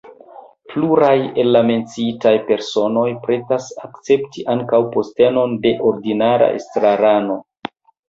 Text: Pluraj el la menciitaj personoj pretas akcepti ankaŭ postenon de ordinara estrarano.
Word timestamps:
Pluraj 0.71 1.11
el 1.43 1.51
la 1.55 1.61
menciitaj 1.67 2.33
personoj 2.49 3.05
pretas 3.27 3.69
akcepti 3.91 4.49
ankaŭ 4.57 4.83
postenon 4.99 5.57
de 5.69 5.77
ordinara 5.95 6.53
estrarano. 6.61 7.43